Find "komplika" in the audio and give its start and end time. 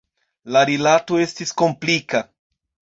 1.65-2.27